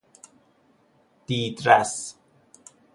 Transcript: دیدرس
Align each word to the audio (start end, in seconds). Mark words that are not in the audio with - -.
دیدرس 1.27 2.15